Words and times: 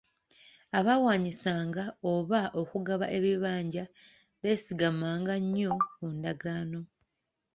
Abaawaanyisanga 0.77 1.83
oba 2.11 2.41
okugaba 2.61 3.05
ebibanja, 3.17 3.83
beesigamanga 4.41 5.33
nnyo 5.43 5.71
ku 5.93 6.03
ndagaano. 6.15 6.79